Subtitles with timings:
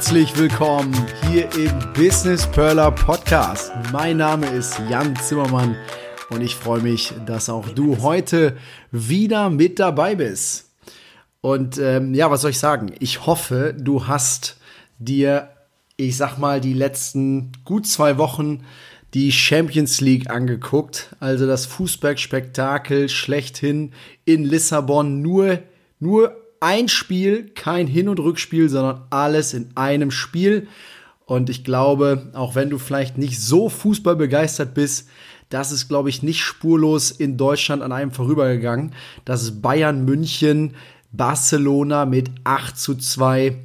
[0.00, 0.96] Herzlich willkommen
[1.28, 3.70] hier im Business Perler Podcast.
[3.92, 5.76] Mein Name ist Jan Zimmermann
[6.30, 8.56] und ich freue mich, dass auch du heute
[8.90, 10.70] wieder mit dabei bist.
[11.42, 12.94] Und ähm, ja, was soll ich sagen?
[12.98, 14.56] Ich hoffe, du hast
[14.98, 15.50] dir,
[15.98, 18.64] ich sag mal, die letzten gut zwei Wochen
[19.12, 23.92] die Champions League angeguckt, also das Fußballspektakel schlechthin
[24.24, 25.58] in Lissabon, nur
[25.98, 30.68] nur ein Spiel, kein Hin- und Rückspiel, sondern alles in einem Spiel.
[31.24, 35.08] Und ich glaube, auch wenn du vielleicht nicht so Fußball begeistert bist,
[35.48, 38.94] das ist, glaube ich, nicht spurlos in Deutschland an einem vorübergegangen,
[39.24, 40.74] dass Bayern München
[41.12, 43.56] Barcelona mit 8 zu 2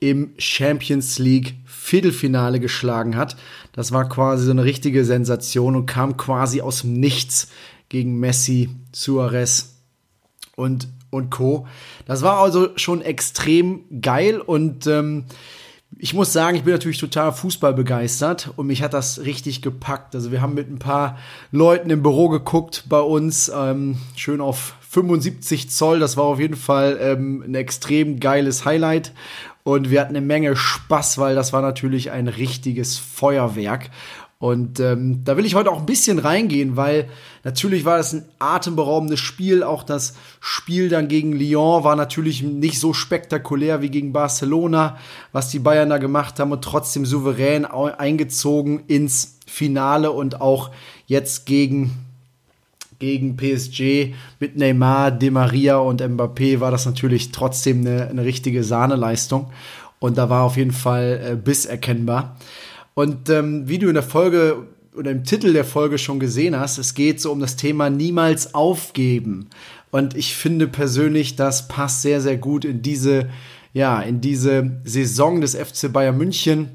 [0.00, 3.36] im Champions League Viertelfinale geschlagen hat.
[3.72, 7.48] Das war quasi so eine richtige Sensation und kam quasi aus dem Nichts
[7.90, 9.76] gegen Messi, Suarez
[10.56, 11.66] und und Co.
[12.06, 15.24] Das war also schon extrem geil und ähm,
[15.98, 20.14] ich muss sagen, ich bin natürlich total Fußball begeistert und mich hat das richtig gepackt.
[20.14, 21.18] Also wir haben mit ein paar
[21.52, 26.00] Leuten im Büro geguckt bei uns, ähm, schön auf 75 Zoll.
[26.00, 29.12] Das war auf jeden Fall ähm, ein extrem geiles Highlight.
[29.62, 33.90] Und wir hatten eine Menge Spaß, weil das war natürlich ein richtiges Feuerwerk.
[34.44, 37.08] Und ähm, da will ich heute auch ein bisschen reingehen, weil
[37.44, 39.62] natürlich war das ein atemberaubendes Spiel.
[39.62, 44.98] Auch das Spiel dann gegen Lyon war natürlich nicht so spektakulär wie gegen Barcelona,
[45.32, 50.72] was die Bayern da gemacht haben und trotzdem souverän eingezogen ins Finale und auch
[51.06, 51.92] jetzt gegen
[52.98, 58.62] gegen PSG mit Neymar, De Maria und Mbappé war das natürlich trotzdem eine, eine richtige
[58.62, 59.50] Sahneleistung.
[60.00, 62.36] Und da war auf jeden Fall äh, Biss erkennbar.
[62.94, 66.78] Und ähm, wie du in der Folge oder im Titel der Folge schon gesehen hast,
[66.78, 69.50] es geht so um das Thema niemals aufgeben.
[69.90, 73.28] Und ich finde persönlich, das passt sehr, sehr gut in diese,
[73.72, 76.70] ja, in diese Saison des FC Bayern München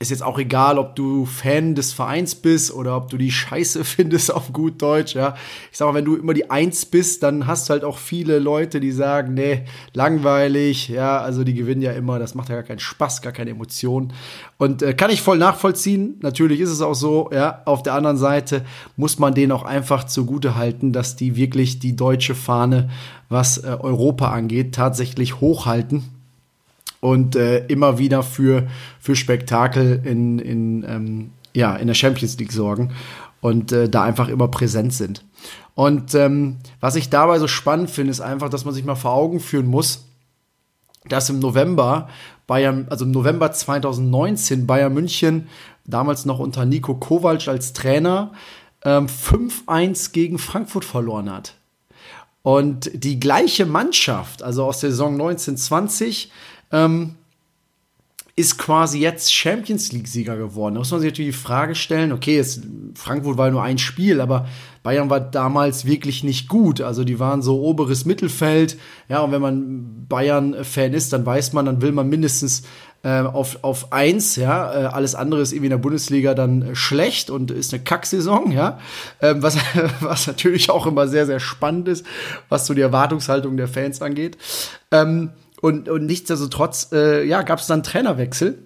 [0.00, 3.82] ist jetzt auch egal, ob du Fan des Vereins bist oder ob du die Scheiße
[3.84, 5.34] findest auf gut Deutsch, ja.
[5.72, 8.38] Ich sag mal, wenn du immer die Eins bist, dann hast du halt auch viele
[8.38, 9.64] Leute, die sagen, nee,
[9.94, 13.50] langweilig, ja, also die gewinnen ja immer, das macht ja gar keinen Spaß, gar keine
[13.50, 14.12] Emotion.
[14.56, 17.62] Und äh, kann ich voll nachvollziehen, natürlich ist es auch so, ja.
[17.64, 18.64] Auf der anderen Seite
[18.96, 22.88] muss man denen auch einfach zugute halten, dass die wirklich die deutsche Fahne,
[23.28, 26.17] was äh, Europa angeht, tatsächlich hochhalten
[27.00, 28.66] und äh, immer wieder für,
[29.00, 32.92] für Spektakel in, in, ähm, ja, in der Champions League sorgen
[33.40, 35.24] und äh, da einfach immer präsent sind.
[35.74, 39.12] Und ähm, was ich dabei so spannend finde, ist einfach, dass man sich mal vor
[39.12, 40.06] Augen führen muss,
[41.08, 42.08] dass im November
[42.46, 45.48] Bayern, also im November 2019 Bayern München,
[45.84, 48.32] damals noch unter Nico Kovac als Trainer,
[48.84, 51.54] ähm, 5-1 gegen Frankfurt verloren hat.
[52.42, 56.30] Und die gleiche Mannschaft, also aus der Saison 1920,
[56.72, 57.14] ähm,
[58.38, 60.74] ist quasi jetzt Champions League-Sieger geworden.
[60.74, 62.60] Da muss man sich natürlich die Frage stellen, okay, es,
[62.94, 64.46] Frankfurt war nur ein Spiel, aber
[64.84, 66.80] Bayern war damals wirklich nicht gut.
[66.80, 68.78] Also die waren so oberes Mittelfeld.
[69.08, 72.62] Ja, und wenn man Bayern-Fan ist, dann weiß man, dann will man mindestens
[73.02, 74.72] äh, auf, auf eins, ja.
[74.72, 78.52] Äh, alles andere ist irgendwie in der Bundesliga dann äh, schlecht und ist eine Kacksaison,
[78.52, 78.78] ja.
[79.20, 79.56] Ähm, was,
[80.00, 82.06] was natürlich auch immer sehr, sehr spannend ist,
[82.48, 84.38] was so die Erwartungshaltung der Fans angeht.
[84.92, 85.30] Ähm,
[85.60, 88.58] und, und nichtsdestotrotz, äh, ja, gab es dann Trainerwechsel.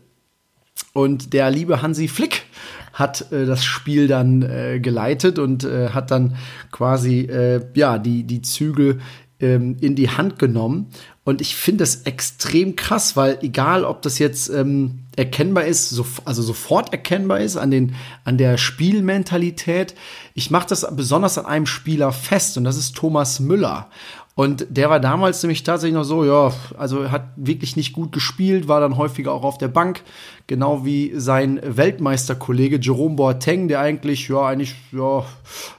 [0.92, 2.44] Und der liebe Hansi Flick
[2.92, 6.36] hat äh, das Spiel dann äh, geleitet und äh, hat dann
[6.70, 9.00] quasi äh, ja die die Zügel
[9.40, 10.88] ähm, in die Hand genommen
[11.24, 16.04] und ich finde das extrem krass, weil egal ob das jetzt ähm, erkennbar ist, so,
[16.24, 17.94] also sofort erkennbar ist an den
[18.24, 19.94] an der Spielmentalität,
[20.34, 23.88] ich mache das besonders an einem Spieler fest und das ist Thomas Müller
[24.34, 28.66] und der war damals nämlich tatsächlich noch so, ja, also hat wirklich nicht gut gespielt,
[28.66, 30.02] war dann häufiger auch auf der Bank,
[30.46, 35.24] genau wie sein Weltmeisterkollege Jerome Boateng, der eigentlich, ja, eigentlich, ja,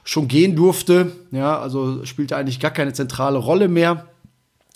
[0.04, 4.06] schon gehen durfte, ja, also spielte eigentlich gar keine zentrale Rolle mehr.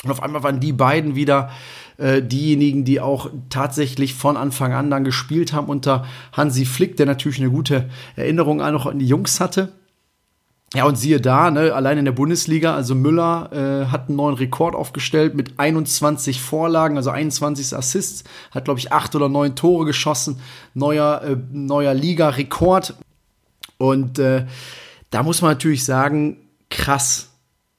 [0.04, 1.50] Und auf einmal waren die beiden wieder
[1.98, 7.06] äh, diejenigen, die auch tatsächlich von Anfang an dann gespielt haben unter Hansi Flick, der
[7.06, 9.72] natürlich eine gute Erinnerung auch noch an die Jungs hatte.
[10.75, 14.35] Ja, und siehe da, ne, allein in der Bundesliga, also Müller äh, hat einen neuen
[14.35, 19.87] Rekord aufgestellt mit 21 Vorlagen, also 21 Assists, hat, glaube ich, acht oder neun Tore
[19.87, 20.41] geschossen,
[20.75, 22.94] neuer, äh, neuer Liga-Rekord.
[23.79, 24.44] Und äh,
[25.09, 26.37] da muss man natürlich sagen,
[26.69, 27.31] krass.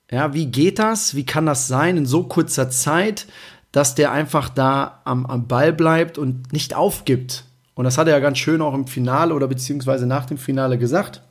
[0.10, 1.14] Ja, wie geht das?
[1.14, 3.28] Wie kann das sein in so kurzer Zeit,
[3.72, 7.46] dass der einfach da am, am Ball bleibt und nicht aufgibt?
[7.76, 10.80] Und das hat er ja ganz schön auch im Finale oder beziehungsweise nach dem Finale
[10.80, 11.22] gesagt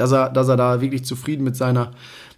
[0.00, 1.90] dass er, dass er da wirklich zufrieden mit seiner,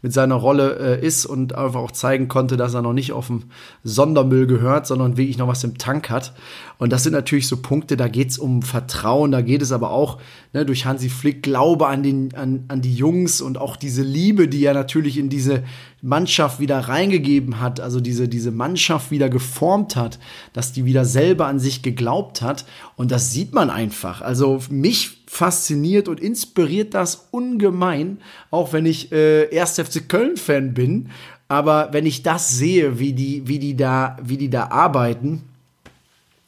[0.03, 3.29] mit seiner Rolle äh, ist und einfach auch zeigen konnte, dass er noch nicht auf
[3.29, 3.45] dem
[3.85, 6.33] Sondermüll gehört, sondern wirklich noch was im Tank hat.
[6.79, 9.93] Und das sind natürlich so Punkte, da geht es um Vertrauen, da geht es aber
[9.93, 10.19] auch
[10.53, 14.49] ne, durch Hansi Flick Glaube an, den, an, an die Jungs und auch diese Liebe,
[14.49, 15.63] die er natürlich in diese
[16.01, 20.19] Mannschaft wieder reingegeben hat, also diese, diese Mannschaft wieder geformt hat,
[20.53, 22.65] dass die wieder selber an sich geglaubt hat.
[22.97, 24.21] Und das sieht man einfach.
[24.21, 28.19] Also mich fasziniert und inspiriert das ungemein,
[28.51, 31.09] auch wenn ich äh, erst FC Köln-Fan bin.
[31.49, 35.49] Aber wenn ich das sehe, wie die, wie die da, wie die da arbeiten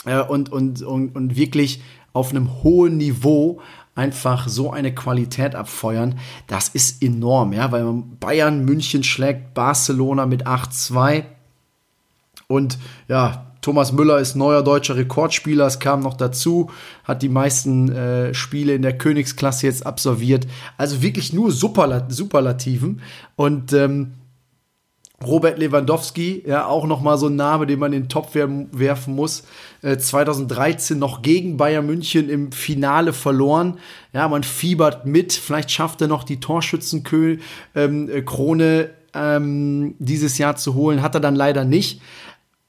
[0.05, 1.81] äh, und, und, und, und wirklich
[2.13, 3.63] auf einem hohen Niveau
[3.95, 7.91] einfach so eine Qualität abfeuern, das ist enorm, ja, weil
[8.21, 11.25] Bayern München schlägt Barcelona mit 8-2
[12.49, 12.79] und
[13.09, 15.65] ja, Thomas Müller ist neuer deutscher Rekordspieler.
[15.67, 16.71] Es kam noch dazu,
[17.03, 20.47] hat die meisten äh, Spiele in der Königsklasse jetzt absolviert.
[20.77, 23.01] Also wirklich nur Superlat Superlativen.
[23.37, 24.13] Und ähm,
[25.27, 29.45] Robert Lewandowski, ja, auch nochmal so ein Name, den man in den Topf werfen muss.
[29.81, 33.79] Äh, 2013 noch gegen Bayern München im Finale verloren.
[34.13, 35.33] Ja, man fiebert mit.
[35.33, 37.39] Vielleicht schafft er noch die Torschützenkrone
[37.75, 41.01] ähm, äh, ähm, dieses Jahr zu holen.
[41.01, 42.03] Hat er dann leider nicht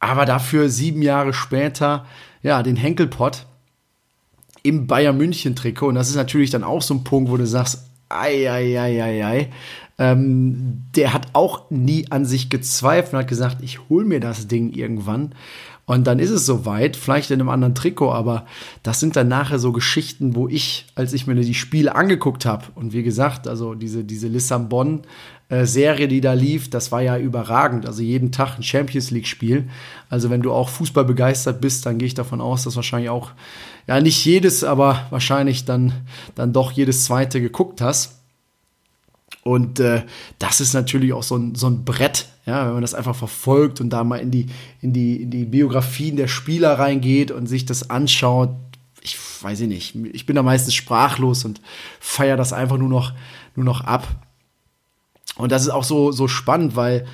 [0.06, 2.06] aber dafür sieben Jahre später,
[2.44, 3.46] ja, den Henkelpott
[4.64, 5.88] im Bayern München Trikot.
[5.88, 9.04] Und das ist natürlich dann auch so ein Punkt, wo du sagst, ei, ei, ei,
[9.04, 9.50] ei, ei.
[9.98, 14.48] Ähm, der hat auch nie an sich gezweifelt und hat gesagt, ich hol mir das
[14.48, 15.34] Ding irgendwann.
[15.86, 18.46] Und dann ist es soweit, vielleicht in einem anderen Trikot, aber
[18.82, 22.66] das sind dann nachher so Geschichten, wo ich, als ich mir die Spiele angeguckt habe,
[22.74, 25.02] und wie gesagt, also diese, diese Lissabon
[25.48, 27.86] äh, Serie, die da lief, das war ja überragend.
[27.86, 29.70] Also jeden Tag ein Champions League-Spiel.
[30.10, 33.32] Also wenn du auch Fußball begeistert bist, dann gehe ich davon aus, dass wahrscheinlich auch,
[33.88, 35.94] ja, nicht jedes, aber wahrscheinlich dann,
[36.34, 38.16] dann doch jedes zweite geguckt hast.
[39.44, 40.04] Und äh,
[40.40, 43.80] das ist natürlich auch so ein, so ein Brett, ja, wenn man das einfach verfolgt
[43.80, 44.48] und da mal in die,
[44.82, 48.50] in die, in die Biografien der Spieler reingeht und sich das anschaut.
[49.02, 51.62] Ich weiß nicht, ich bin da meistens sprachlos und
[52.00, 53.14] feiere das einfach nur noch,
[53.56, 54.08] nur noch ab.
[55.38, 57.06] Und das ist auch so, so spannend, weil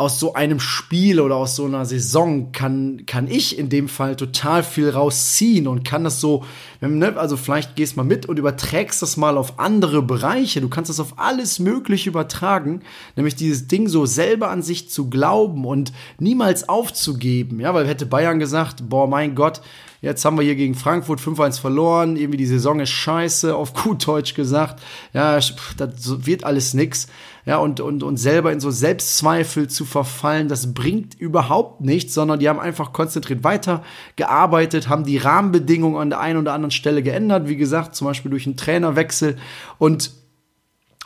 [0.00, 4.14] aus so einem Spiel oder aus so einer Saison kann, kann ich in dem Fall
[4.14, 6.44] total viel rausziehen und kann das so,
[6.80, 10.60] ne, also vielleicht gehst mal mit und überträgst das mal auf andere Bereiche.
[10.60, 12.82] Du kannst das auf alles Mögliche übertragen,
[13.16, 17.58] nämlich dieses Ding so selber an sich zu glauben und niemals aufzugeben.
[17.58, 19.62] Ja, weil hätte Bayern gesagt, boah, mein Gott,
[20.00, 22.16] Jetzt haben wir hier gegen Frankfurt 5-1 verloren.
[22.16, 24.80] Irgendwie die Saison ist scheiße, auf gut Deutsch gesagt.
[25.12, 25.54] Ja, das
[26.24, 27.08] wird alles nix.
[27.44, 32.38] Ja, und, und, und selber in so Selbstzweifel zu verfallen, das bringt überhaupt nichts, sondern
[32.38, 37.48] die haben einfach konzentriert weitergearbeitet, haben die Rahmenbedingungen an der einen oder anderen Stelle geändert.
[37.48, 39.36] Wie gesagt, zum Beispiel durch einen Trainerwechsel.
[39.78, 40.12] Und,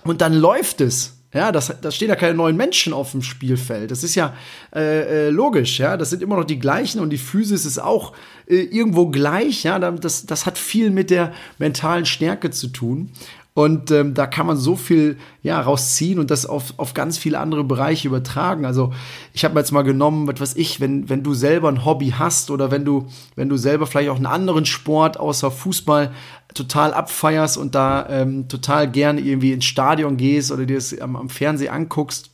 [0.04, 1.21] und dann läuft es.
[1.34, 3.90] Ja, das, da stehen ja keine neuen Menschen auf dem Spielfeld.
[3.90, 4.34] Das ist ja
[4.74, 5.96] äh, äh, logisch, ja.
[5.96, 8.12] Das sind immer noch die gleichen und die Physis ist auch
[8.46, 9.78] äh, irgendwo gleich, ja.
[9.78, 13.10] Das, das hat viel mit der mentalen Stärke zu tun.
[13.54, 17.38] Und ähm, da kann man so viel ja, rausziehen und das auf, auf ganz viele
[17.38, 18.64] andere Bereiche übertragen.
[18.64, 18.94] Also
[19.34, 22.14] ich habe mir jetzt mal genommen, was weiß ich, wenn, wenn du selber ein Hobby
[22.18, 26.12] hast oder wenn du, wenn du selber vielleicht auch einen anderen Sport außer Fußball
[26.54, 31.14] total abfeierst und da ähm, total gerne irgendwie ins Stadion gehst oder dir das am,
[31.14, 32.30] am Fernsehen anguckst,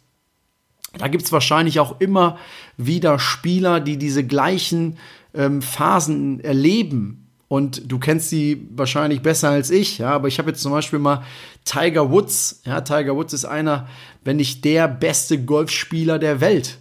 [0.97, 2.39] da gibt's wahrscheinlich auch immer
[2.77, 4.99] wieder Spieler, die diese gleichen
[5.35, 10.51] ähm, Phasen erleben und du kennst sie wahrscheinlich besser als ich, ja, aber ich habe
[10.51, 11.25] jetzt zum Beispiel mal
[11.65, 13.89] Tiger Woods, ja, Tiger Woods ist einer,
[14.23, 16.79] wenn nicht der beste Golfspieler der Welt.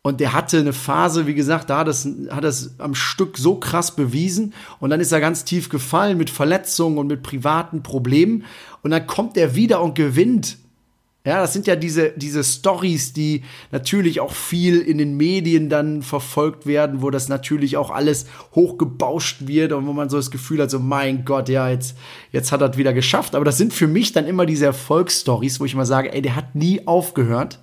[0.00, 3.56] Und der hatte eine Phase, wie gesagt, da hat es, hat es am Stück so
[3.56, 4.54] krass bewiesen.
[4.80, 8.44] Und dann ist er ganz tief gefallen mit Verletzungen und mit privaten Problemen.
[8.82, 10.56] Und dann kommt er wieder und gewinnt.
[11.28, 16.00] Ja, das sind ja diese, diese Stories, die natürlich auch viel in den Medien dann
[16.00, 20.62] verfolgt werden, wo das natürlich auch alles hochgebauscht wird und wo man so das Gefühl
[20.62, 21.98] hat, so mein Gott, ja, jetzt,
[22.32, 23.34] jetzt hat er es wieder geschafft.
[23.34, 26.34] Aber das sind für mich dann immer diese Erfolgsstories, wo ich immer sage, ey, der
[26.34, 27.58] hat nie aufgehört,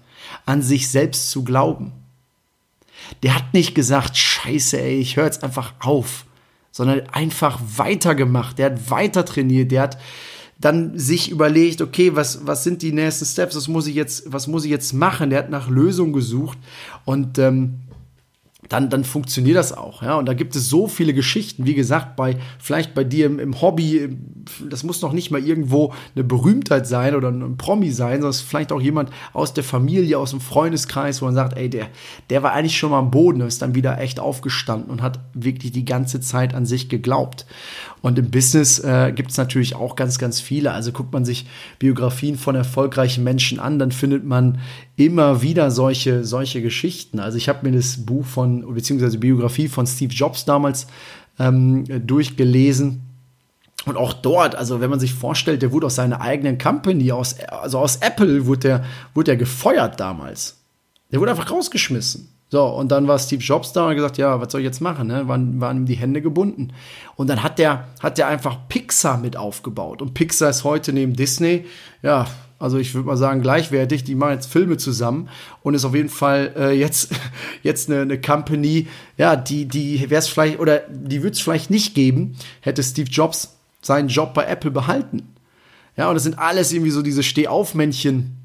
[0.46, 1.92] an sich selbst zu glauben.
[3.24, 6.26] Der hat nicht gesagt, scheiße, ey, ich höre jetzt einfach auf,
[6.70, 8.60] sondern einfach weitergemacht.
[8.60, 9.98] Der hat weiter trainiert, der hat
[10.60, 14.48] dann sich überlegt, okay, was, was sind die nächsten Steps, was muss ich jetzt, was
[14.48, 15.30] muss ich jetzt machen?
[15.30, 16.58] Der hat nach Lösungen gesucht
[17.04, 17.82] und ähm,
[18.70, 20.02] dann, dann funktioniert das auch.
[20.02, 20.16] Ja?
[20.16, 23.62] Und da gibt es so viele Geschichten, wie gesagt, bei, vielleicht bei dir im, im
[23.62, 24.10] Hobby,
[24.70, 28.38] das muss noch nicht mal irgendwo eine Berühmtheit sein oder ein Promi sein, sondern es
[28.38, 31.88] ist vielleicht auch jemand aus der Familie, aus dem Freundeskreis, wo man sagt, ey, der,
[32.30, 35.72] der war eigentlich schon mal am Boden, ist dann wieder echt aufgestanden und hat wirklich
[35.72, 37.46] die ganze Zeit an sich geglaubt.
[38.06, 40.74] Und im Business äh, gibt es natürlich auch ganz, ganz viele.
[40.74, 41.48] Also guckt man sich
[41.80, 44.60] Biografien von erfolgreichen Menschen an, dann findet man
[44.96, 47.20] immer wieder solche, solche Geschichten.
[47.20, 50.86] Also ich habe mir das Buch von, beziehungsweise Biografie von Steve Jobs damals
[51.40, 53.02] ähm, durchgelesen.
[53.88, 57.40] Und auch dort, also wenn man sich vorstellt, der wurde aus seiner eigenen Company, aus,
[57.40, 58.86] also aus Apple, wurde der,
[59.16, 60.58] wurde der gefeuert damals.
[61.12, 62.35] Der wurde einfach rausgeschmissen.
[62.50, 64.80] So, und dann war Steve Jobs da und hat gesagt, ja, was soll ich jetzt
[64.80, 65.08] machen?
[65.08, 65.28] Ne?
[65.28, 66.74] Waren, waren ihm die Hände gebunden.
[67.16, 70.02] Und dann hat der, hat der einfach Pixar mit aufgebaut.
[70.02, 71.66] Und Pixar ist heute neben Disney,
[72.04, 74.04] ja, also ich würde mal sagen, gleichwertig.
[74.04, 75.30] Die machen jetzt Filme zusammen
[75.62, 77.12] und ist auf jeden Fall äh, jetzt,
[77.64, 78.88] jetzt eine, eine Company,
[79.18, 83.10] ja, die, die wäre es vielleicht, oder die würde es vielleicht nicht geben, hätte Steve
[83.10, 85.34] Jobs seinen Job bei Apple behalten.
[85.98, 88.38] Ja, und das sind alles irgendwie so diese Stehaufmännchen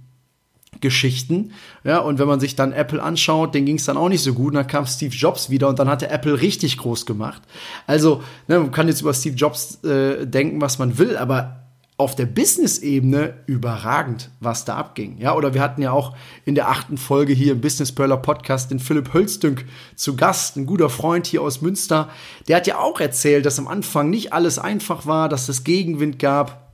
[0.80, 1.52] Geschichten.
[1.84, 4.34] Ja, und wenn man sich dann Apple anschaut, den ging es dann auch nicht so
[4.34, 4.48] gut.
[4.48, 7.42] Und dann kam Steve Jobs wieder und dann hat er Apple richtig groß gemacht.
[7.86, 11.56] Also, ne, man kann jetzt über Steve Jobs äh, denken, was man will, aber
[12.00, 15.18] auf der Business-Ebene überragend, was da abging.
[15.18, 18.70] Ja, oder wir hatten ja auch in der achten Folge hier im Business Perler Podcast
[18.70, 22.08] den Philipp Hölstünk zu Gast, ein guter Freund hier aus Münster.
[22.48, 26.18] Der hat ja auch erzählt, dass am Anfang nicht alles einfach war, dass es Gegenwind
[26.18, 26.69] gab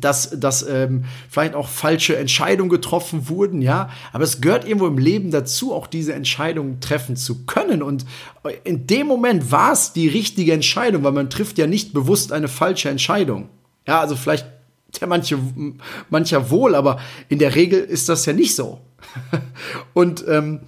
[0.00, 3.90] dass, dass ähm, vielleicht auch falsche Entscheidungen getroffen wurden, ja.
[4.12, 7.82] Aber es gehört irgendwo im Leben dazu, auch diese Entscheidungen treffen zu können.
[7.82, 8.04] Und
[8.64, 12.48] in dem Moment war es die richtige Entscheidung, weil man trifft ja nicht bewusst eine
[12.48, 13.48] falsche Entscheidung.
[13.86, 14.46] Ja, also vielleicht
[15.00, 15.38] der manche,
[16.10, 16.98] mancher wohl, aber
[17.28, 18.80] in der Regel ist das ja nicht so.
[19.94, 20.60] Und ähm,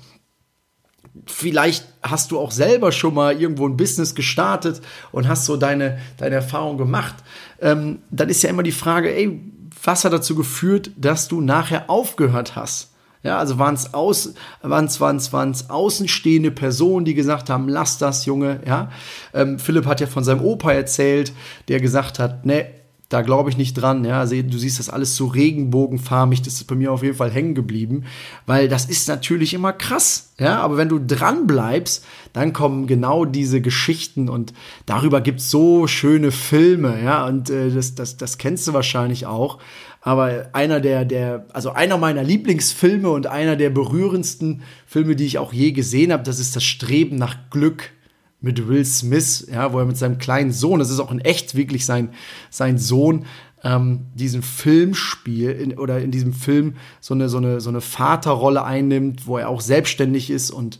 [1.28, 4.80] vielleicht hast du auch selber schon mal irgendwo ein Business gestartet
[5.12, 7.14] und hast so deine, deine Erfahrung gemacht.
[7.60, 9.40] Ähm, dann ist ja immer die Frage, ey,
[9.82, 12.90] was hat dazu geführt, dass du nachher aufgehört hast?
[13.24, 18.26] Ja, also waren es aus, waren's, waren's, waren's außenstehende Personen, die gesagt haben, lass das,
[18.26, 18.90] Junge, ja.
[19.34, 21.32] Ähm, Philipp hat ja von seinem Opa erzählt,
[21.66, 22.66] der gesagt hat, ne,
[23.08, 24.04] da glaube ich nicht dran.
[24.04, 27.30] Ja, also du siehst das alles so regenbogenfarbig, das ist bei mir auf jeden Fall
[27.30, 28.04] hängen geblieben,
[28.46, 30.34] weil das ist natürlich immer krass.
[30.38, 34.52] Ja, aber wenn du dran bleibst, dann kommen genau diese Geschichten und
[34.86, 37.02] darüber gibt's so schöne Filme.
[37.02, 39.58] Ja, und äh, das, das, das kennst du wahrscheinlich auch.
[40.00, 45.38] Aber einer der, der, also einer meiner Lieblingsfilme und einer der berührendsten Filme, die ich
[45.38, 47.90] auch je gesehen habe, das ist das Streben nach Glück
[48.40, 51.54] mit Will Smith, ja, wo er mit seinem kleinen Sohn, das ist auch in echt
[51.54, 52.10] wirklich sein,
[52.50, 53.26] sein Sohn,
[53.64, 57.80] ähm, diesen Film spielt in, oder in diesem Film so eine, so, eine, so eine
[57.80, 60.78] Vaterrolle einnimmt, wo er auch selbstständig ist und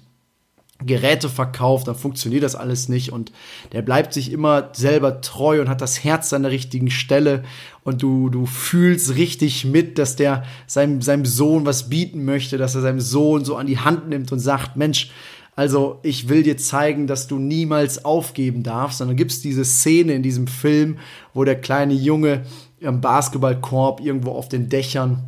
[0.86, 3.32] Geräte verkauft, dann funktioniert das alles nicht und
[3.72, 7.42] der bleibt sich immer selber treu und hat das Herz an der richtigen Stelle
[7.82, 12.76] und du, du fühlst richtig mit, dass der seinem, seinem Sohn was bieten möchte, dass
[12.76, 15.10] er seinem Sohn so an die Hand nimmt und sagt, Mensch,
[15.58, 19.00] also ich will dir zeigen, dass du niemals aufgeben darfst.
[19.00, 20.98] Und dann gibt es diese Szene in diesem Film,
[21.34, 22.44] wo der kleine Junge
[22.80, 25.24] am Basketballkorb irgendwo auf den Dächern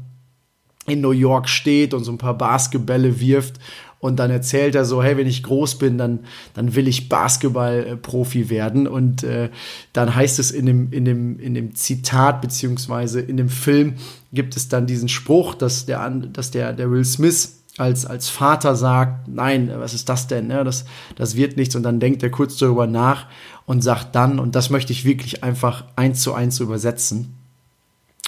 [0.87, 3.54] in New York steht und so ein paar Basketbälle wirft.
[3.99, 6.20] Und dann erzählt er so, hey, wenn ich groß bin, dann,
[6.54, 8.87] dann will ich Basketballprofi werden.
[8.87, 9.50] Und äh,
[9.92, 13.94] dann heißt es in dem, in, dem, in dem Zitat, beziehungsweise in dem Film,
[14.32, 18.77] gibt es dann diesen Spruch, dass der, dass der, der Will Smith als, als Vater
[18.77, 20.50] sagt, nein, was ist das denn?
[20.50, 20.85] Ja, das,
[21.17, 21.77] das wird nichts.
[21.77, 23.27] Und dann denkt er kurz darüber nach
[23.67, 27.35] und sagt dann, und das möchte ich wirklich einfach eins zu eins übersetzen.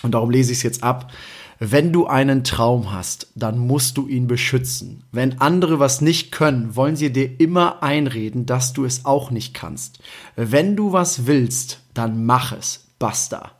[0.02, 1.12] Und darum lese ich es jetzt ab.
[1.58, 5.04] Wenn du einen Traum hast, dann musst du ihn beschützen.
[5.12, 9.54] Wenn andere was nicht können, wollen sie dir immer einreden, dass du es auch nicht
[9.54, 10.00] kannst.
[10.34, 12.86] Wenn du was willst, dann mach es.
[12.98, 13.52] Basta.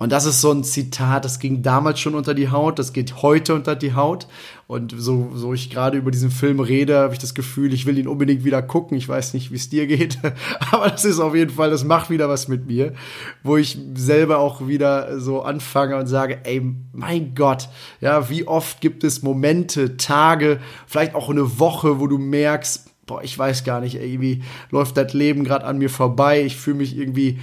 [0.00, 3.20] Und das ist so ein Zitat, das ging damals schon unter die Haut, das geht
[3.20, 4.28] heute unter die Haut.
[4.66, 7.98] Und so, so ich gerade über diesen Film rede, habe ich das Gefühl, ich will
[7.98, 8.96] ihn unbedingt wieder gucken.
[8.96, 10.18] Ich weiß nicht, wie es dir geht,
[10.70, 12.94] aber das ist auf jeden Fall, das macht wieder was mit mir,
[13.42, 17.68] wo ich selber auch wieder so anfange und sage, ey, mein Gott,
[18.00, 23.22] ja, wie oft gibt es Momente, Tage, vielleicht auch eine Woche, wo du merkst, boah,
[23.22, 26.96] ich weiß gar nicht, irgendwie läuft das Leben gerade an mir vorbei, ich fühle mich
[26.96, 27.38] irgendwie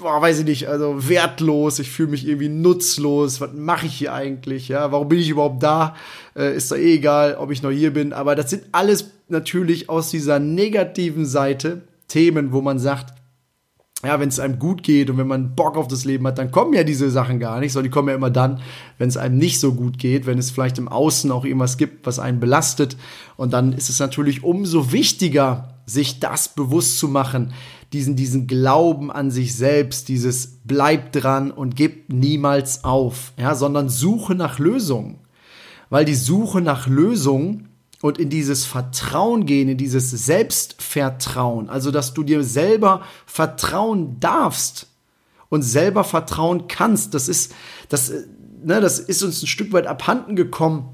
[0.00, 4.14] boah, weiß ich nicht, also wertlos, ich fühle mich irgendwie nutzlos, was mache ich hier
[4.14, 5.94] eigentlich, ja, warum bin ich überhaupt da,
[6.34, 9.88] äh, ist doch eh egal, ob ich noch hier bin, aber das sind alles natürlich
[9.88, 13.14] aus dieser negativen Seite Themen, wo man sagt,
[14.02, 16.50] ja, wenn es einem gut geht und wenn man Bock auf das Leben hat, dann
[16.50, 18.60] kommen ja diese Sachen gar nicht, sondern die kommen ja immer dann,
[18.96, 22.06] wenn es einem nicht so gut geht, wenn es vielleicht im Außen auch irgendwas gibt,
[22.06, 22.96] was einen belastet.
[23.36, 27.52] Und dann ist es natürlich umso wichtiger, sich das bewusst zu machen,
[27.92, 33.88] diesen, diesen Glauben an sich selbst, dieses bleibt dran und gibt niemals auf, ja, sondern
[33.88, 35.18] suche nach Lösungen.
[35.88, 37.68] Weil die Suche nach Lösungen
[38.00, 44.86] und in dieses Vertrauen gehen, in dieses Selbstvertrauen, also dass du dir selber vertrauen darfst
[45.48, 47.52] und selber vertrauen kannst, das ist,
[47.88, 48.12] das,
[48.62, 50.88] ne, das ist uns ein Stück weit abhanden gekommen.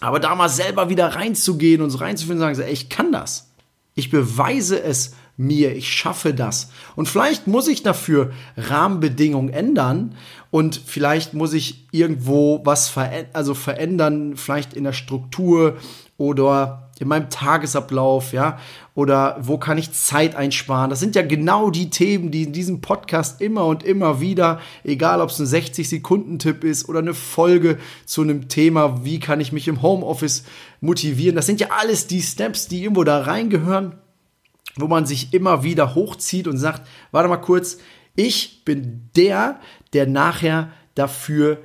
[0.00, 3.52] Aber da mal selber wieder reinzugehen und so reinzufinden, sagen sie, ey, ich kann das.
[3.94, 6.70] Ich beweise es mir, ich schaffe das.
[6.96, 10.14] Und vielleicht muss ich dafür Rahmenbedingungen ändern
[10.50, 15.76] und vielleicht muss ich irgendwo was verändern, also verändern, vielleicht in der Struktur
[16.16, 18.58] oder in meinem Tagesablauf, ja,
[18.94, 20.90] oder wo kann ich Zeit einsparen?
[20.90, 25.20] Das sind ja genau die Themen, die in diesem Podcast immer und immer wieder, egal
[25.20, 29.66] ob es ein 60-Sekunden-Tipp ist oder eine Folge zu einem Thema, wie kann ich mich
[29.66, 30.44] im Homeoffice
[30.80, 33.94] motivieren, das sind ja alles die Steps, die irgendwo da reingehören,
[34.76, 37.78] wo man sich immer wieder hochzieht und sagt, warte mal kurz,
[38.16, 39.60] ich bin der,
[39.92, 41.58] der nachher dafür,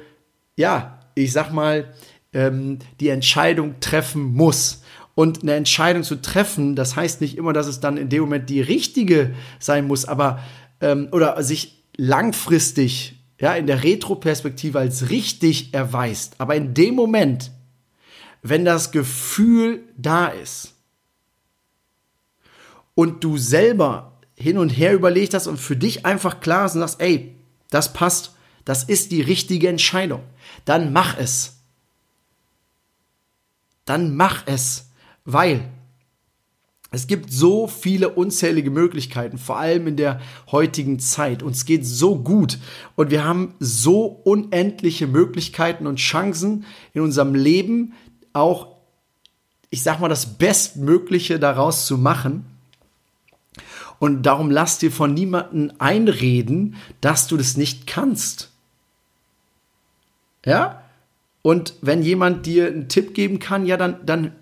[0.55, 1.93] ja, ich sag mal,
[2.33, 4.83] ähm, die Entscheidung treffen muss.
[5.15, 8.49] Und eine Entscheidung zu treffen, das heißt nicht immer, dass es dann in dem Moment
[8.49, 10.39] die richtige sein muss, aber
[10.79, 16.35] ähm, oder sich langfristig ja in der Retroperspektive als richtig erweist.
[16.37, 17.51] Aber in dem Moment,
[18.41, 20.78] wenn das Gefühl da ist
[22.99, 26.81] und du selber hin und her überlegt hast und für dich einfach klar ist und
[26.81, 27.35] sagst, ey,
[27.69, 28.33] das passt,
[28.65, 30.21] das ist die richtige Entscheidung,
[30.65, 31.59] dann mach es
[33.89, 34.91] dann mach es,
[35.25, 35.67] weil
[36.91, 41.41] es gibt so viele unzählige Möglichkeiten, vor allem in der heutigen Zeit.
[41.41, 42.59] Uns geht so gut
[42.95, 47.93] und wir haben so unendliche Möglichkeiten und Chancen in unserem Leben
[48.31, 48.75] auch,
[49.71, 52.45] ich sag mal, das Bestmögliche daraus zu machen.
[53.99, 58.51] Und darum lass dir von niemandem einreden, dass du das nicht kannst.
[60.45, 60.83] Ja?
[61.41, 64.33] Und wenn jemand dir einen Tipp geben kann, ja, dann, dann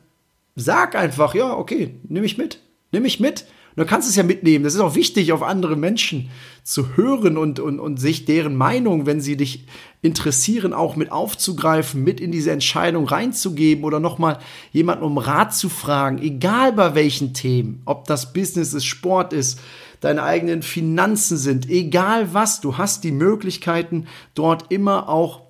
[0.56, 2.62] sag einfach, ja, okay, nimm ich mit.
[2.92, 3.46] Nimm ich mit.
[3.78, 4.64] Du kannst es ja mitnehmen.
[4.64, 6.32] Das ist auch wichtig, auf andere Menschen
[6.64, 9.66] zu hören und, und, und sich deren Meinung, wenn sie dich
[10.02, 14.40] interessieren, auch mit aufzugreifen, mit in diese Entscheidung reinzugeben oder nochmal
[14.72, 19.60] jemanden um Rat zu fragen, egal bei welchen Themen, ob das Business ist, Sport ist,
[20.00, 25.44] deine eigenen Finanzen sind, egal was, du hast die Möglichkeiten, dort immer auch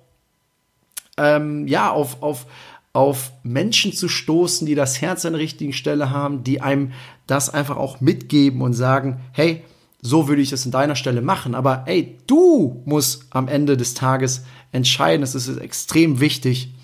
[1.16, 2.46] ähm, ja, auf, auf,
[2.92, 6.92] auf Menschen zu stoßen, die das Herz an der richtigen Stelle haben, die einem
[7.28, 9.62] das einfach auch mitgeben und sagen, hey,
[10.00, 11.54] so würde ich es an deiner Stelle machen.
[11.54, 15.22] Aber ey, du musst am Ende des Tages entscheiden.
[15.22, 16.74] Es ist extrem wichtig,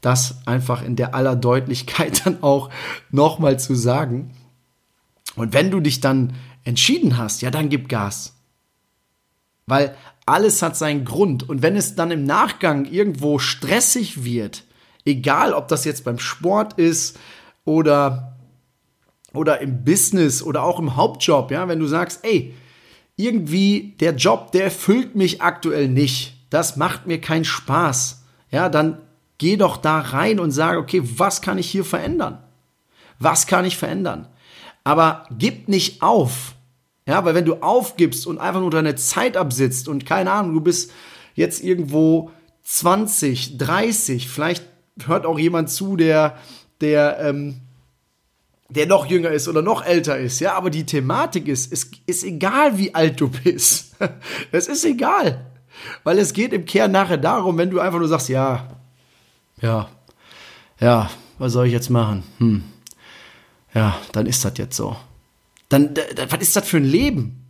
[0.00, 2.70] das einfach in der aller Deutlichkeit dann auch
[3.10, 4.32] nochmal zu sagen.
[5.36, 8.34] Und wenn du dich dann entschieden hast, ja, dann gib Gas.
[9.66, 11.48] Weil alles hat seinen Grund.
[11.48, 14.64] Und wenn es dann im Nachgang irgendwo stressig wird,
[15.04, 17.18] egal ob das jetzt beim Sport ist
[17.64, 18.33] oder,
[19.34, 22.54] oder im Business oder auch im Hauptjob, ja, wenn du sagst, ey,
[23.16, 26.36] irgendwie der Job, der erfüllt mich aktuell nicht.
[26.50, 28.24] Das macht mir keinen Spaß.
[28.50, 28.98] Ja, dann
[29.38, 32.38] geh doch da rein und sag, okay, was kann ich hier verändern?
[33.18, 34.28] Was kann ich verändern?
[34.84, 36.54] Aber gib nicht auf.
[37.06, 40.60] Ja, weil wenn du aufgibst und einfach nur deine Zeit absitzt und keine Ahnung, du
[40.60, 40.90] bist
[41.34, 42.30] jetzt irgendwo
[42.62, 44.64] 20, 30, vielleicht
[45.06, 46.38] hört auch jemand zu, der,
[46.80, 47.60] der, ähm,
[48.68, 52.24] der noch jünger ist oder noch älter ist, ja, aber die Thematik ist, es ist
[52.24, 53.96] egal, wie alt du bist.
[54.52, 55.50] es ist egal.
[56.02, 58.68] Weil es geht im Kern nachher darum, wenn du einfach nur sagst, ja,
[59.60, 59.88] ja,
[60.80, 62.22] ja, was soll ich jetzt machen?
[62.38, 62.64] Hm.
[63.74, 64.96] Ja, dann ist das jetzt so
[65.74, 65.94] dann,
[66.28, 67.40] was ist das für ein Leben?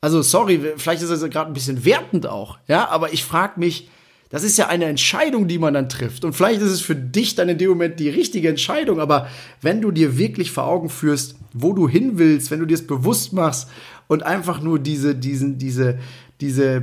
[0.00, 3.88] Also, sorry, vielleicht ist das gerade ein bisschen wertend auch, ja, aber ich frage mich,
[4.28, 6.24] das ist ja eine Entscheidung, die man dann trifft.
[6.24, 9.28] Und vielleicht ist es für dich dann in dem Moment die richtige Entscheidung, aber
[9.62, 12.86] wenn du dir wirklich vor Augen führst, wo du hin willst, wenn du dir es
[12.86, 13.68] bewusst machst
[14.08, 15.98] und einfach nur diese, diesen, diese,
[16.40, 16.82] diese,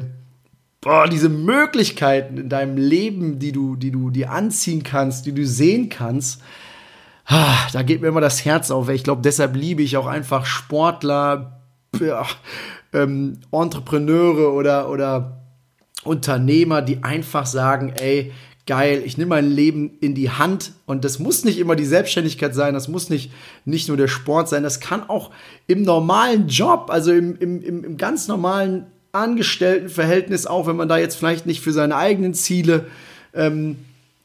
[0.81, 5.45] boah, diese Möglichkeiten in deinem Leben, die du, die du dir anziehen kannst, die du
[5.45, 6.41] sehen kannst,
[7.25, 8.89] Ah, da geht mir immer das Herz auf.
[8.89, 11.61] Ich glaube, deshalb liebe ich auch einfach Sportler,
[11.99, 12.25] ja,
[12.91, 15.42] ähm, Entrepreneure oder, oder
[16.05, 18.31] Unternehmer, die einfach sagen, ey,
[18.65, 20.71] geil, ich nehme mein Leben in die Hand.
[20.85, 23.31] Und das muss nicht immer die Selbstständigkeit sein, das muss nicht,
[23.65, 25.31] nicht nur der Sport sein, das kann auch
[25.67, 31.15] im normalen Job, also im, im, im, ganz normalen Angestelltenverhältnis, auch wenn man da jetzt
[31.15, 32.85] vielleicht nicht für seine eigenen Ziele
[33.33, 33.77] ähm,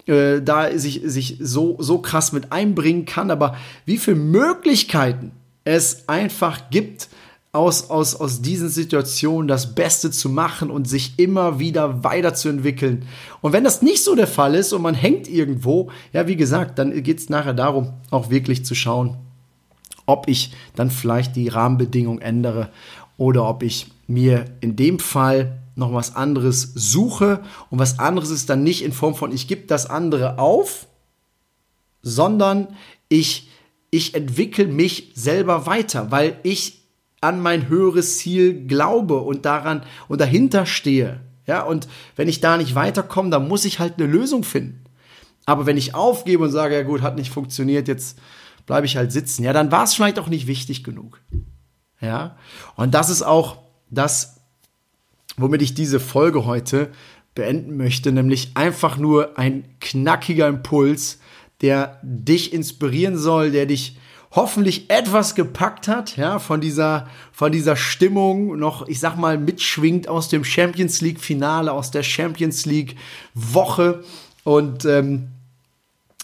[0.06, 5.32] äh, da sich, sich so, so krass mit einbringen kann, aber wie viele Möglichkeiten
[5.64, 7.08] es einfach gibt,
[7.58, 13.04] aus, aus, aus diesen Situationen das Beste zu machen und sich immer wieder weiterzuentwickeln.
[13.40, 16.78] Und wenn das nicht so der Fall ist und man hängt irgendwo, ja, wie gesagt,
[16.78, 19.16] dann geht es nachher darum, auch wirklich zu schauen,
[20.06, 22.70] ob ich dann vielleicht die Rahmenbedingungen ändere
[23.16, 27.40] oder ob ich mir in dem Fall noch was anderes suche.
[27.70, 30.86] Und was anderes ist dann nicht in Form von, ich gebe das andere auf,
[32.02, 32.68] sondern
[33.08, 33.48] ich,
[33.90, 36.77] ich entwickle mich selber weiter, weil ich
[37.20, 41.20] an mein höheres Ziel glaube und daran und dahinter stehe.
[41.46, 44.84] Ja, und wenn ich da nicht weiterkomme, dann muss ich halt eine Lösung finden.
[45.46, 48.18] Aber wenn ich aufgebe und sage, ja gut, hat nicht funktioniert, jetzt
[48.66, 51.22] bleibe ich halt sitzen, ja, dann war es vielleicht auch nicht wichtig genug.
[52.00, 52.36] Ja,
[52.76, 53.56] und das ist auch
[53.90, 54.42] das,
[55.38, 56.90] womit ich diese Folge heute
[57.34, 61.18] beenden möchte, nämlich einfach nur ein knackiger Impuls,
[61.62, 63.96] der dich inspirieren soll, der dich
[64.30, 70.08] hoffentlich etwas gepackt hat, ja, von dieser, von dieser Stimmung noch, ich sag mal, mitschwingt
[70.08, 72.96] aus dem Champions League Finale, aus der Champions League
[73.34, 74.04] Woche
[74.44, 75.28] und ähm,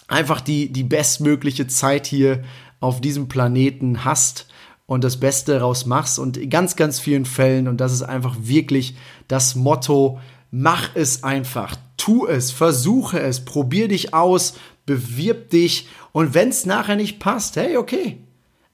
[0.06, 2.44] einfach die, die bestmögliche Zeit hier
[2.80, 4.46] auf diesem Planeten hast
[4.86, 8.36] und das Beste daraus machst und in ganz, ganz vielen Fällen, und das ist einfach
[8.38, 8.96] wirklich
[9.28, 16.33] das Motto, mach es einfach, tu es, versuche es, probier dich aus, bewirb dich und
[16.33, 18.16] wenn es nachher nicht passt, hey, okay.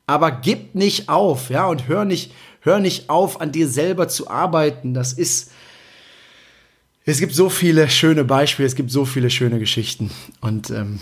[0.07, 4.31] Aber gib nicht auf, ja, und hör nicht, hör nicht auf, an dir selber zu
[4.31, 4.95] arbeiten.
[4.95, 5.51] Das ist,
[7.05, 11.01] es gibt so viele schöne Beispiele, es gibt so viele schöne Geschichten und ähm,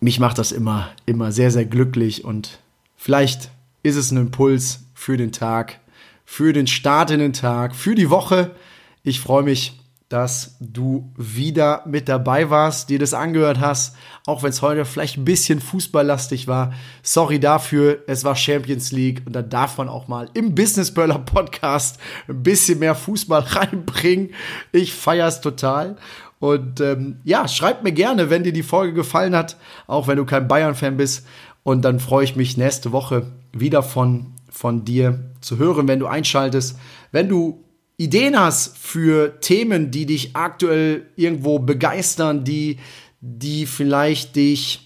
[0.00, 2.58] mich macht das immer, immer sehr, sehr glücklich und
[3.06, 3.50] Vielleicht
[3.84, 5.78] ist es ein Impuls für den Tag,
[6.24, 8.56] für den Start in den Tag, für die Woche.
[9.04, 14.50] Ich freue mich, dass du wieder mit dabei warst, dir das angehört hast, auch wenn
[14.50, 16.72] es heute vielleicht ein bisschen fußballlastig war.
[17.02, 21.18] Sorry dafür, es war Champions League und da darf man auch mal im Business Burler
[21.18, 24.30] Podcast ein bisschen mehr Fußball reinbringen.
[24.70, 25.96] Ich feiere es total.
[26.38, 29.56] Und ähm, ja, schreib mir gerne, wenn dir die Folge gefallen hat,
[29.88, 31.26] auch wenn du kein Bayern-Fan bist.
[31.64, 36.06] Und dann freue ich mich nächste Woche wieder von, von dir zu hören, wenn du
[36.06, 36.78] einschaltest.
[37.10, 37.64] Wenn du
[37.96, 42.78] Ideen hast für Themen, die dich aktuell irgendwo begeistern, die,
[43.20, 44.82] die vielleicht dich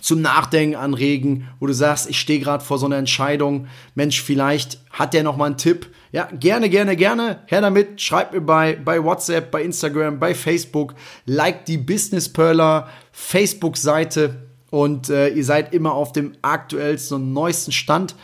[0.00, 4.78] zum Nachdenken anregen, wo du sagst, ich stehe gerade vor so einer Entscheidung, Mensch, vielleicht
[4.90, 5.90] hat der noch mal einen Tipp.
[6.12, 10.94] Ja, gerne, gerne, gerne, her damit, schreib mir bei, bei WhatsApp, bei Instagram, bei Facebook,
[11.24, 17.72] like die Business Perler Facebook-Seite, und äh, ihr seid immer auf dem aktuellsten und neuesten
[17.72, 18.14] Stand,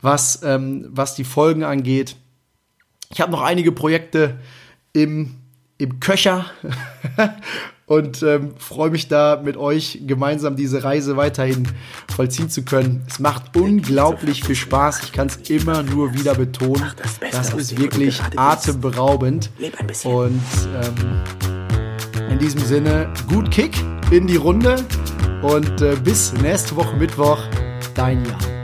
[0.00, 2.16] was, ähm, was die Folgen angeht.
[3.10, 4.38] Ich habe noch einige Projekte
[4.92, 5.34] im,
[5.78, 6.46] im Köcher
[7.86, 11.66] und ähm, freue mich da mit euch gemeinsam diese Reise weiterhin
[12.14, 13.02] vollziehen zu können.
[13.08, 15.04] Es macht unglaublich viel Spaß.
[15.04, 16.84] Ich kann es immer nur wieder betonen.
[17.32, 19.50] Das ist wirklich atemberaubend.
[20.04, 20.42] Und
[20.82, 21.22] ähm,
[22.30, 23.76] in diesem Sinne, gut Kick
[24.10, 24.84] in die Runde.
[25.42, 27.38] Und äh, bis nächste Woche Mittwoch,
[27.94, 28.57] dein Jan.